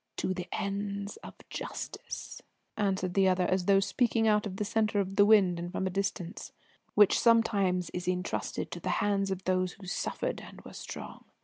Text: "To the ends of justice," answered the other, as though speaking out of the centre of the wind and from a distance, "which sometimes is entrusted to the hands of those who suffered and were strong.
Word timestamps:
"To 0.17 0.33
the 0.33 0.47
ends 0.51 1.17
of 1.17 1.35
justice," 1.51 2.41
answered 2.75 3.13
the 3.13 3.27
other, 3.27 3.43
as 3.45 3.65
though 3.65 3.79
speaking 3.79 4.27
out 4.27 4.47
of 4.47 4.55
the 4.55 4.65
centre 4.65 4.99
of 4.99 5.15
the 5.15 5.27
wind 5.27 5.59
and 5.59 5.71
from 5.71 5.85
a 5.85 5.91
distance, 5.91 6.51
"which 6.95 7.19
sometimes 7.19 7.91
is 7.91 8.07
entrusted 8.07 8.71
to 8.71 8.79
the 8.79 8.89
hands 8.97 9.29
of 9.29 9.43
those 9.43 9.73
who 9.73 9.85
suffered 9.85 10.41
and 10.41 10.59
were 10.61 10.73
strong. 10.73 11.25